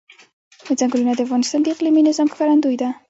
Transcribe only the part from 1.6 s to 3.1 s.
د اقلیمي نظام ښکارندوی ده.